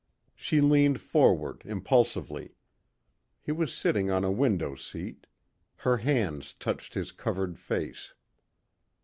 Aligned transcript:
She 0.33 0.61
leaned 0.61 0.99
forward 0.99 1.61
impulsively. 1.63 2.55
He 3.39 3.51
was 3.51 3.71
sitting 3.71 4.09
on 4.09 4.23
a 4.23 4.31
window 4.31 4.73
seat. 4.73 5.27
Her 5.75 5.97
hands 5.97 6.55
touched 6.55 6.95
his 6.95 7.11
covered 7.11 7.59
face. 7.59 8.11